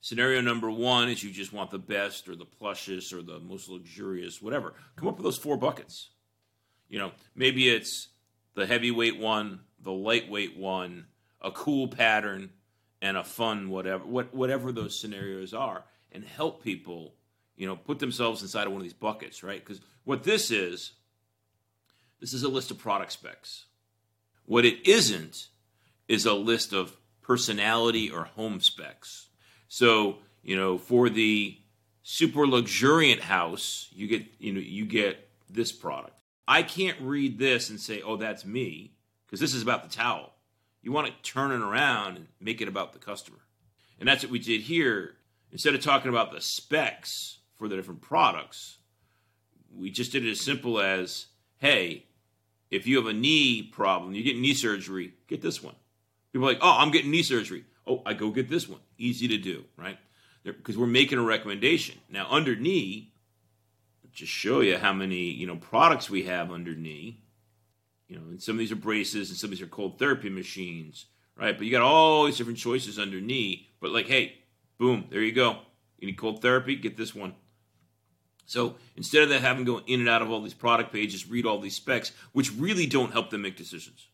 Scenario 0.00 0.40
number 0.40 0.70
one 0.70 1.08
is 1.08 1.22
you 1.22 1.30
just 1.30 1.52
want 1.52 1.70
the 1.70 1.78
best 1.78 2.28
or 2.28 2.36
the 2.36 2.44
plushest 2.44 3.12
or 3.12 3.22
the 3.22 3.40
most 3.40 3.68
luxurious, 3.68 4.40
whatever. 4.40 4.74
Come 4.96 5.08
up 5.08 5.16
with 5.16 5.24
those 5.24 5.38
four 5.38 5.56
buckets. 5.56 6.10
You 6.88 6.98
know, 6.98 7.12
maybe 7.34 7.68
it's 7.68 8.08
the 8.54 8.66
heavyweight 8.66 9.18
one, 9.18 9.60
the 9.80 9.92
lightweight 9.92 10.56
one, 10.56 11.06
a 11.40 11.50
cool 11.50 11.88
pattern, 11.88 12.50
and 13.02 13.16
a 13.16 13.24
fun 13.24 13.70
whatever, 13.70 14.04
what, 14.04 14.34
whatever 14.34 14.72
those 14.72 14.98
scenarios 14.98 15.52
are, 15.52 15.84
and 16.12 16.24
help 16.24 16.62
people, 16.62 17.14
you 17.56 17.66
know, 17.66 17.76
put 17.76 17.98
themselves 17.98 18.42
inside 18.42 18.66
of 18.66 18.72
one 18.72 18.80
of 18.80 18.84
these 18.84 18.92
buckets, 18.92 19.42
right? 19.42 19.64
Because 19.64 19.80
what 20.04 20.24
this 20.24 20.50
is, 20.50 20.92
this 22.20 22.32
is 22.32 22.42
a 22.42 22.48
list 22.48 22.70
of 22.70 22.78
product 22.78 23.12
specs. 23.12 23.66
What 24.46 24.64
it 24.64 24.88
isn't 24.88 25.48
is 26.08 26.24
a 26.24 26.34
list 26.34 26.72
of 26.72 26.96
personality 27.22 28.10
or 28.10 28.24
home 28.24 28.60
specs. 28.60 29.27
So, 29.68 30.18
you 30.42 30.56
know, 30.56 30.78
for 30.78 31.08
the 31.08 31.58
super 32.02 32.46
luxuriant 32.46 33.20
house, 33.20 33.88
you 33.92 34.06
get, 34.06 34.24
you 34.38 34.52
know, 34.52 34.60
you 34.60 34.84
get 34.84 35.28
this 35.48 35.72
product. 35.72 36.20
I 36.46 36.62
can't 36.62 36.98
read 37.00 37.38
this 37.38 37.68
and 37.68 37.78
say, 37.78 38.00
"Oh, 38.02 38.16
that's 38.16 38.44
me," 38.44 38.94
because 39.26 39.40
this 39.40 39.54
is 39.54 39.62
about 39.62 39.82
the 39.82 39.94
towel. 39.94 40.34
You 40.82 40.92
want 40.92 41.06
to 41.06 41.30
turn 41.30 41.52
it 41.52 41.60
around 41.60 42.16
and 42.16 42.28
make 42.40 42.60
it 42.60 42.68
about 42.68 42.92
the 42.92 42.98
customer. 42.98 43.40
And 44.00 44.08
that's 44.08 44.22
what 44.22 44.32
we 44.32 44.38
did 44.38 44.62
here. 44.62 45.16
Instead 45.50 45.74
of 45.74 45.82
talking 45.82 46.08
about 46.08 46.32
the 46.32 46.40
specs 46.40 47.38
for 47.56 47.68
the 47.68 47.76
different 47.76 48.00
products, 48.00 48.78
we 49.74 49.90
just 49.90 50.12
did 50.12 50.24
it 50.24 50.30
as 50.30 50.40
simple 50.40 50.80
as, 50.80 51.26
"Hey, 51.58 52.06
if 52.70 52.86
you 52.86 52.96
have 52.96 53.06
a 53.06 53.12
knee 53.12 53.62
problem, 53.62 54.14
you 54.14 54.22
get 54.22 54.36
knee 54.36 54.54
surgery, 54.54 55.14
get 55.26 55.40
this 55.42 55.62
one. 55.62 55.74
People 56.32 56.48
are 56.48 56.52
like, 56.52 56.62
oh, 56.62 56.76
I'm 56.78 56.90
getting 56.90 57.10
knee 57.10 57.22
surgery. 57.22 57.64
Oh, 57.86 58.02
I 58.04 58.14
go 58.14 58.30
get 58.30 58.48
this 58.48 58.68
one. 58.68 58.80
Easy 58.98 59.28
to 59.28 59.38
do, 59.38 59.64
right? 59.76 59.98
Because 60.44 60.76
we're 60.76 60.86
making 60.86 61.18
a 61.18 61.22
recommendation. 61.22 61.98
Now, 62.10 62.26
under 62.30 62.56
knee, 62.56 63.12
just 64.12 64.32
show 64.32 64.60
you 64.60 64.76
how 64.76 64.92
many 64.92 65.30
you 65.30 65.46
know 65.46 65.56
products 65.56 66.10
we 66.10 66.24
have 66.24 66.50
under 66.50 66.74
knee. 66.74 67.20
You 68.08 68.16
know, 68.16 68.22
and 68.30 68.42
some 68.42 68.56
of 68.56 68.58
these 68.58 68.72
are 68.72 68.76
braces, 68.76 69.28
and 69.28 69.38
some 69.38 69.48
of 69.48 69.50
these 69.52 69.62
are 69.62 69.66
cold 69.66 69.98
therapy 69.98 70.30
machines, 70.30 71.06
right? 71.36 71.56
But 71.56 71.66
you 71.66 71.70
got 71.70 71.82
all 71.82 72.24
these 72.24 72.38
different 72.38 72.58
choices 72.58 72.98
under 72.98 73.20
knee. 73.20 73.68
But 73.80 73.90
like, 73.90 74.06
hey, 74.06 74.38
boom, 74.78 75.06
there 75.10 75.20
you 75.20 75.32
go. 75.32 75.58
You 75.98 76.06
need 76.06 76.16
cold 76.16 76.40
therapy? 76.40 76.74
Get 76.76 76.96
this 76.96 77.14
one. 77.14 77.34
So 78.46 78.76
instead 78.96 79.24
of 79.24 79.28
that 79.28 79.42
having 79.42 79.66
to 79.66 79.72
go 79.72 79.84
in 79.86 80.00
and 80.00 80.08
out 80.08 80.22
of 80.22 80.30
all 80.30 80.40
these 80.40 80.54
product 80.54 80.90
pages, 80.90 81.28
read 81.28 81.44
all 81.44 81.60
these 81.60 81.76
specs, 81.76 82.12
which 82.32 82.50
really 82.54 82.86
don't 82.86 83.12
help 83.12 83.28
them 83.28 83.42
make 83.42 83.56
decisions. 83.56 84.08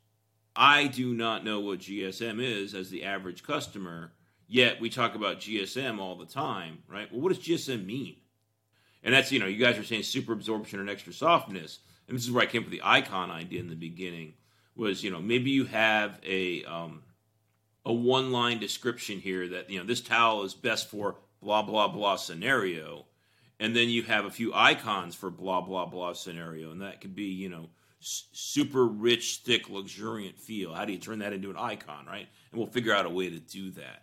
I 0.57 0.89
do 0.89 1.15
not 1.15 1.45
know 1.45 1.61
what 1.61 1.81
GSM 1.81 2.43
is 2.43 2.75
as 2.75 2.91
the 2.91 3.05
average 3.05 3.45
customer, 3.45 4.13
yet 4.47 4.81
we 4.81 4.91
talk 4.91 5.15
about 5.15 5.41
GSM 5.41 5.99
all 5.99 6.17
the 6.17 6.27
time, 6.27 6.79
right? 6.89 7.11
Well, 7.11 7.21
what 7.21 7.35
does 7.35 7.45
GSM 7.45 7.85
mean? 7.85 8.17
And 9.03 9.15
that's, 9.15 9.31
you 9.33 9.39
know, 9.39 9.47
you 9.47 9.59
guys 9.59 9.79
are 9.79 9.85
saying 9.85 10.05
super 10.05 10.33
absorption 10.33 10.81
and 10.81 10.89
extra 10.89 11.13
softness. 11.13 11.81
And 12.09 12.17
this 12.17 12.25
is 12.25 12.31
where 12.31 12.43
I 12.43 12.47
came 12.47 12.63
up 12.63 12.71
with 12.71 12.73
the 12.73 12.83
icon 12.85 13.31
idea 13.31 13.61
in 13.61 13.69
the 13.69 13.75
beginning 13.75 14.35
was, 14.77 15.05
you 15.05 15.11
know, 15.11 15.21
maybe 15.21 15.51
you 15.51 15.65
have 15.67 16.21
a, 16.25 16.65
um, 16.65 17.03
a 17.85 17.93
one 17.93 18.33
line 18.33 18.59
description 18.59 19.21
here 19.21 19.49
that, 19.49 19.71
you 19.71 19.79
know, 19.79 19.85
this 19.85 20.01
towel 20.01 20.43
is 20.43 20.55
best 20.55 20.91
for 20.91 21.17
blah, 21.41 21.63
blah, 21.63 21.89
blah 21.89 22.17
scenario 22.17 23.05
and 23.61 23.75
then 23.75 23.89
you 23.89 24.03
have 24.03 24.25
a 24.25 24.31
few 24.31 24.53
icons 24.55 25.15
for 25.15 25.31
blah 25.31 25.61
blah 25.61 25.87
blah 25.87 26.13
scenario 26.13 26.71
and 26.71 26.83
that 26.83 27.01
could 27.01 27.15
be 27.15 27.25
you 27.25 27.49
know 27.49 27.69
super 28.01 28.87
rich 28.87 29.43
thick 29.45 29.69
luxuriant 29.71 30.39
feel 30.39 30.75
how 30.75 30.85
do 30.85 30.93
you 30.93 30.99
turn 30.99 31.21
that 31.21 31.33
into 31.33 31.51
an 31.51 31.57
icon 31.57 32.05
right 32.07 32.29
and 32.51 32.59
we'll 32.59 32.67
figure 32.67 32.95
out 32.95 33.07
a 33.07 33.11
way 33.11 33.31
to 33.31 33.39
do 33.39 33.71
that 33.71 34.03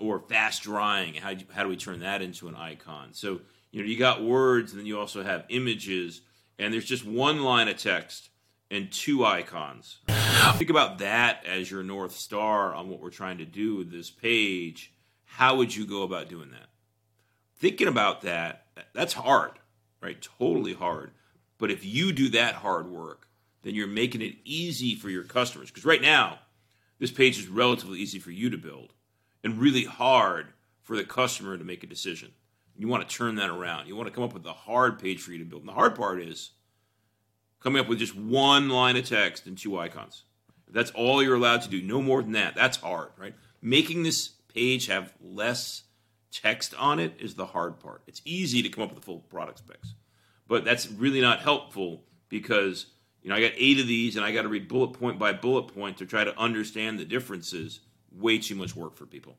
or 0.00 0.20
fast 0.20 0.62
drying 0.62 1.14
how 1.14 1.32
do, 1.32 1.40
you, 1.40 1.46
how 1.52 1.62
do 1.62 1.68
we 1.68 1.76
turn 1.76 2.00
that 2.00 2.22
into 2.22 2.48
an 2.48 2.56
icon 2.56 3.08
so 3.12 3.40
you 3.70 3.80
know 3.80 3.88
you 3.88 3.98
got 3.98 4.22
words 4.22 4.72
and 4.72 4.80
then 4.80 4.86
you 4.86 4.98
also 4.98 5.22
have 5.22 5.44
images 5.48 6.22
and 6.58 6.72
there's 6.72 6.84
just 6.84 7.04
one 7.04 7.42
line 7.42 7.68
of 7.68 7.76
text 7.76 8.30
and 8.70 8.90
two 8.90 9.24
icons 9.24 9.98
think 10.54 10.70
about 10.70 10.98
that 10.98 11.44
as 11.46 11.70
your 11.70 11.82
north 11.82 12.12
star 12.12 12.74
on 12.74 12.88
what 12.88 13.00
we're 13.00 13.10
trying 13.10 13.38
to 13.38 13.44
do 13.44 13.76
with 13.76 13.90
this 13.90 14.10
page 14.10 14.92
how 15.24 15.56
would 15.56 15.74
you 15.74 15.86
go 15.86 16.02
about 16.02 16.28
doing 16.28 16.50
that 16.50 16.68
thinking 17.56 17.88
about 17.88 18.22
that 18.22 18.66
that's 18.92 19.14
hard, 19.14 19.52
right? 20.00 20.20
Totally 20.38 20.74
hard. 20.74 21.12
But 21.58 21.70
if 21.70 21.84
you 21.84 22.12
do 22.12 22.28
that 22.30 22.56
hard 22.56 22.88
work, 22.88 23.28
then 23.62 23.74
you're 23.74 23.86
making 23.86 24.22
it 24.22 24.36
easy 24.44 24.94
for 24.94 25.10
your 25.10 25.24
customers. 25.24 25.70
Because 25.70 25.84
right 25.84 26.00
now, 26.00 26.38
this 26.98 27.10
page 27.10 27.38
is 27.38 27.48
relatively 27.48 27.98
easy 27.98 28.18
for 28.18 28.30
you 28.30 28.50
to 28.50 28.56
build 28.56 28.94
and 29.42 29.60
really 29.60 29.84
hard 29.84 30.48
for 30.82 30.96
the 30.96 31.04
customer 31.04 31.56
to 31.56 31.64
make 31.64 31.82
a 31.82 31.86
decision. 31.86 32.32
You 32.76 32.88
want 32.88 33.08
to 33.08 33.14
turn 33.14 33.34
that 33.36 33.50
around. 33.50 33.88
You 33.88 33.96
want 33.96 34.08
to 34.08 34.14
come 34.14 34.24
up 34.24 34.32
with 34.32 34.46
a 34.46 34.52
hard 34.52 34.98
page 34.98 35.20
for 35.20 35.32
you 35.32 35.38
to 35.38 35.44
build. 35.44 35.62
And 35.62 35.68
the 35.68 35.74
hard 35.74 35.94
part 35.94 36.20
is 36.20 36.52
coming 37.60 37.80
up 37.80 37.88
with 37.88 37.98
just 37.98 38.16
one 38.16 38.68
line 38.70 38.96
of 38.96 39.04
text 39.04 39.46
and 39.46 39.56
two 39.56 39.78
icons. 39.78 40.24
That's 40.68 40.90
all 40.92 41.22
you're 41.22 41.34
allowed 41.34 41.62
to 41.62 41.68
do, 41.68 41.82
no 41.82 42.00
more 42.00 42.22
than 42.22 42.32
that. 42.32 42.54
That's 42.54 42.78
hard, 42.78 43.10
right? 43.18 43.34
Making 43.60 44.02
this 44.02 44.28
page 44.28 44.86
have 44.86 45.12
less 45.20 45.82
text 46.30 46.74
on 46.78 46.98
it 46.98 47.14
is 47.18 47.34
the 47.34 47.46
hard 47.46 47.80
part. 47.80 48.02
It's 48.06 48.22
easy 48.24 48.62
to 48.62 48.68
come 48.68 48.84
up 48.84 48.90
with 48.90 49.00
the 49.00 49.04
full 49.04 49.20
product 49.20 49.58
specs, 49.58 49.94
but 50.48 50.64
that's 50.64 50.90
really 50.90 51.20
not 51.20 51.40
helpful 51.40 52.04
because 52.28 52.86
you 53.22 53.30
know 53.30 53.36
I 53.36 53.40
got 53.40 53.52
eight 53.56 53.80
of 53.80 53.86
these 53.86 54.16
and 54.16 54.24
I 54.24 54.32
got 54.32 54.42
to 54.42 54.48
read 54.48 54.68
bullet 54.68 54.92
point 54.92 55.18
by 55.18 55.32
bullet 55.32 55.74
point 55.74 55.98
to 55.98 56.06
try 56.06 56.24
to 56.24 56.38
understand 56.38 56.98
the 56.98 57.04
differences. 57.04 57.80
Way 58.12 58.38
too 58.38 58.54
much 58.54 58.74
work 58.74 58.96
for 58.96 59.06
people. 59.06 59.36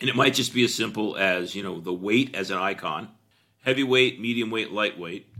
And 0.00 0.10
it 0.10 0.16
might 0.16 0.34
just 0.34 0.52
be 0.52 0.64
as 0.64 0.74
simple 0.74 1.16
as 1.16 1.54
you 1.54 1.62
know 1.62 1.80
the 1.80 1.92
weight 1.92 2.34
as 2.34 2.50
an 2.50 2.58
icon, 2.58 3.08
heavyweight, 3.64 4.20
medium 4.20 4.50
weight, 4.50 4.70
lightweight, 4.70 5.32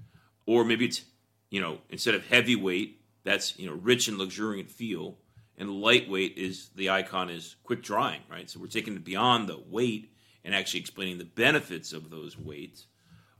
or 0.46 0.64
maybe 0.64 0.86
it's 0.86 1.02
you 1.50 1.60
know 1.60 1.78
instead 1.90 2.14
of 2.14 2.26
heavyweight, 2.26 3.00
that's 3.24 3.58
you 3.58 3.66
know 3.66 3.74
rich 3.74 4.08
and 4.08 4.18
luxuriant 4.18 4.70
feel, 4.70 5.18
and 5.58 5.70
lightweight 5.70 6.38
is 6.38 6.70
the 6.74 6.90
icon 6.90 7.28
is 7.28 7.56
quick 7.64 7.82
drying, 7.82 8.22
right? 8.30 8.48
So 8.48 8.58
we're 8.58 8.66
taking 8.66 8.96
it 8.96 9.04
beyond 9.04 9.48
the 9.48 9.58
weight 9.68 10.12
and 10.44 10.54
actually 10.54 10.80
explaining 10.80 11.18
the 11.18 11.24
benefits 11.24 11.92
of 11.92 12.08
those 12.08 12.38
weights, 12.38 12.86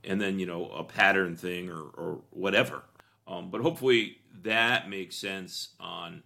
and 0.03 0.21
then 0.21 0.37
you 0.39 0.45
know 0.45 0.69
a 0.69 0.83
pattern 0.83 1.35
thing 1.35 1.69
or, 1.69 1.81
or 1.81 2.21
whatever. 2.29 2.83
Um, 3.27 3.49
but 3.49 3.61
hopefully 3.61 4.17
that 4.43 4.89
makes 4.89 5.17
sense 5.17 5.69
on 5.79 6.23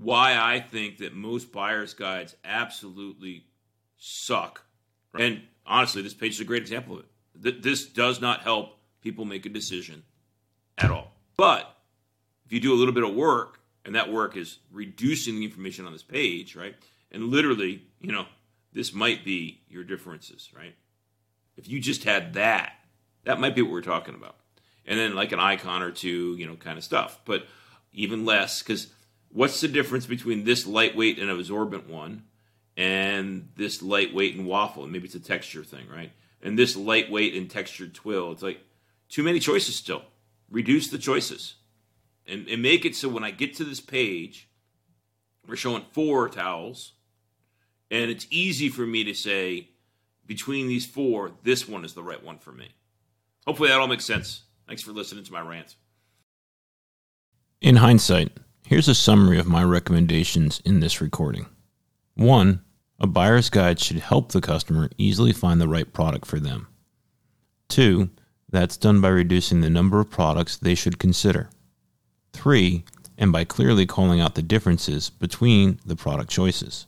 why 0.00 0.36
I 0.36 0.60
think 0.60 0.98
that 0.98 1.14
most 1.14 1.52
buyer's 1.52 1.94
guides 1.94 2.34
absolutely 2.44 3.44
suck. 3.98 4.62
And 5.18 5.42
honestly, 5.66 6.00
this 6.00 6.14
page 6.14 6.34
is 6.34 6.40
a 6.40 6.44
great 6.44 6.62
example 6.62 6.98
of 6.98 7.04
it. 7.44 7.62
This 7.62 7.86
does 7.86 8.20
not 8.20 8.40
help 8.40 8.78
people 9.02 9.24
make 9.24 9.44
a 9.46 9.50
decision 9.50 10.02
at 10.78 10.90
all. 10.90 11.12
But 11.36 11.76
if 12.46 12.52
you 12.52 12.60
do 12.60 12.72
a 12.72 12.76
little 12.76 12.94
bit 12.94 13.04
of 13.04 13.14
work 13.14 13.60
and 13.84 13.94
that 13.94 14.10
work 14.10 14.36
is 14.36 14.58
reducing 14.72 15.36
the 15.36 15.44
information 15.44 15.86
on 15.86 15.92
this 15.92 16.02
page, 16.02 16.56
right? 16.56 16.74
And 17.12 17.24
literally, 17.24 17.82
you 18.00 18.12
know, 18.12 18.26
this 18.72 18.94
might 18.94 19.24
be 19.24 19.62
your 19.68 19.84
differences, 19.84 20.50
right? 20.56 20.74
If 21.56 21.68
you 21.68 21.80
just 21.80 22.04
had 22.04 22.34
that, 22.34 22.72
that 23.24 23.40
might 23.40 23.54
be 23.54 23.62
what 23.62 23.72
we're 23.72 23.82
talking 23.82 24.14
about. 24.14 24.36
And 24.86 24.98
then 24.98 25.14
like 25.14 25.32
an 25.32 25.40
icon 25.40 25.82
or 25.82 25.90
two, 25.90 26.36
you 26.36 26.46
know, 26.46 26.56
kind 26.56 26.78
of 26.78 26.84
stuff. 26.84 27.20
But 27.24 27.46
even 27.92 28.24
less, 28.24 28.62
because 28.62 28.88
what's 29.32 29.60
the 29.60 29.68
difference 29.68 30.06
between 30.06 30.44
this 30.44 30.66
lightweight 30.66 31.18
and 31.18 31.30
absorbent 31.30 31.88
one 31.88 32.24
and 32.76 33.48
this 33.56 33.82
lightweight 33.82 34.36
and 34.36 34.46
waffle? 34.46 34.84
And 34.84 34.92
maybe 34.92 35.06
it's 35.06 35.14
a 35.14 35.20
texture 35.20 35.64
thing, 35.64 35.86
right? 35.88 36.12
And 36.42 36.58
this 36.58 36.76
lightweight 36.76 37.34
and 37.34 37.50
textured 37.50 37.94
twill. 37.94 38.32
It's 38.32 38.42
like 38.42 38.60
too 39.08 39.22
many 39.22 39.38
choices 39.38 39.76
still. 39.76 40.02
Reduce 40.50 40.88
the 40.88 40.98
choices. 40.98 41.54
And, 42.26 42.48
and 42.48 42.62
make 42.62 42.84
it 42.84 42.94
so 42.94 43.08
when 43.08 43.24
I 43.24 43.30
get 43.30 43.54
to 43.56 43.64
this 43.64 43.80
page, 43.80 44.48
we're 45.46 45.56
showing 45.56 45.84
four 45.92 46.28
towels 46.28 46.92
and 47.90 48.10
it's 48.10 48.26
easy 48.30 48.68
for 48.68 48.86
me 48.86 49.04
to 49.04 49.14
say, 49.14 49.70
between 50.26 50.68
these 50.68 50.86
four, 50.86 51.32
this 51.42 51.68
one 51.68 51.84
is 51.84 51.94
the 51.94 52.02
right 52.02 52.22
one 52.22 52.38
for 52.38 52.52
me. 52.52 52.68
Hopefully 53.46 53.68
that 53.68 53.80
all 53.80 53.88
makes 53.88 54.04
sense. 54.04 54.42
Thanks 54.68 54.82
for 54.82 54.92
listening 54.92 55.24
to 55.24 55.32
my 55.32 55.40
rant. 55.40 55.74
In 57.60 57.76
hindsight, 57.76 58.38
here's 58.66 58.88
a 58.88 58.94
summary 58.94 59.38
of 59.38 59.46
my 59.46 59.64
recommendations 59.64 60.60
in 60.64 60.80
this 60.80 61.00
recording. 61.00 61.46
One, 62.14 62.62
a 62.98 63.06
buyer's 63.06 63.50
guide 63.50 63.80
should 63.80 63.98
help 63.98 64.32
the 64.32 64.40
customer 64.40 64.90
easily 64.98 65.32
find 65.32 65.60
the 65.60 65.68
right 65.68 65.90
product 65.92 66.26
for 66.26 66.38
them. 66.38 66.68
Two, 67.68 68.10
that's 68.50 68.76
done 68.76 69.00
by 69.00 69.08
reducing 69.08 69.60
the 69.60 69.70
number 69.70 70.00
of 70.00 70.10
products 70.10 70.56
they 70.56 70.74
should 70.74 70.98
consider. 70.98 71.50
Three, 72.32 72.84
and 73.16 73.32
by 73.32 73.44
clearly 73.44 73.86
calling 73.86 74.20
out 74.20 74.34
the 74.34 74.42
differences 74.42 75.10
between 75.10 75.78
the 75.84 75.96
product 75.96 76.30
choices. 76.30 76.86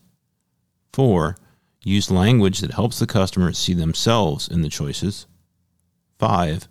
Four, 0.93 1.37
use 1.85 2.11
language 2.11 2.61
that 2.61 2.73
helps 2.73 2.99
the 2.99 3.07
customer 3.07 3.52
see 3.52 3.75
themselves 3.75 4.49
in 4.49 4.62
the 4.62 4.69
choices. 4.69 5.26
Five, 6.19 6.69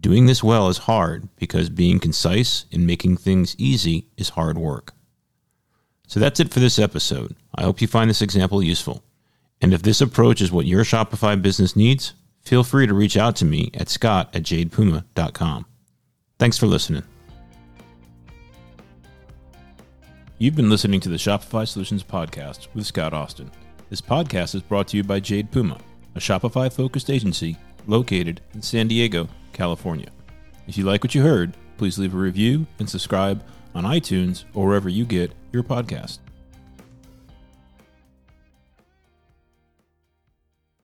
doing 0.00 0.26
this 0.26 0.42
well 0.42 0.68
is 0.68 0.78
hard 0.78 1.28
because 1.36 1.68
being 1.70 1.98
concise 1.98 2.66
and 2.72 2.86
making 2.86 3.16
things 3.16 3.54
easy 3.58 4.08
is 4.16 4.30
hard 4.30 4.58
work. 4.58 4.92
So 6.06 6.20
that's 6.20 6.40
it 6.40 6.52
for 6.52 6.60
this 6.60 6.78
episode. 6.78 7.34
I 7.54 7.62
hope 7.62 7.80
you 7.80 7.86
find 7.86 8.10
this 8.10 8.22
example 8.22 8.62
useful. 8.62 9.02
And 9.60 9.72
if 9.72 9.82
this 9.82 10.00
approach 10.00 10.40
is 10.40 10.52
what 10.52 10.66
your 10.66 10.84
Shopify 10.84 11.40
business 11.40 11.74
needs, 11.74 12.14
feel 12.42 12.64
free 12.64 12.86
to 12.86 12.94
reach 12.94 13.16
out 13.16 13.36
to 13.36 13.44
me 13.44 13.70
at 13.74 13.88
scott 13.88 14.34
at 14.34 14.42
jadepuma.com. 14.42 15.66
Thanks 16.38 16.58
for 16.58 16.66
listening. 16.66 17.04
You've 20.38 20.56
been 20.56 20.68
listening 20.68 21.00
to 21.00 21.08
the 21.08 21.16
Shopify 21.16 21.66
Solutions 21.66 22.02
Podcast 22.02 22.68
with 22.74 22.86
Scott 22.86 23.14
Austin. 23.14 23.50
This 23.88 24.00
podcast 24.00 24.54
is 24.54 24.62
brought 24.62 24.88
to 24.88 24.96
you 24.96 25.04
by 25.04 25.20
Jade 25.20 25.50
Puma, 25.50 25.78
a 26.14 26.18
Shopify 26.18 26.72
focused 26.72 27.08
agency 27.08 27.56
located 27.86 28.40
in 28.52 28.60
San 28.60 28.88
Diego, 28.88 29.28
California. 29.54 30.08
If 30.66 30.76
you 30.76 30.84
like 30.84 31.02
what 31.02 31.14
you 31.14 31.22
heard, 31.22 31.56
please 31.78 31.98
leave 31.98 32.14
a 32.14 32.18
review 32.18 32.66
and 32.78 32.88
subscribe 32.88 33.42
on 33.74 33.84
iTunes 33.84 34.44
or 34.54 34.66
wherever 34.66 34.88
you 34.88 35.04
get 35.04 35.32
your 35.52 35.62
podcast. 35.62 36.18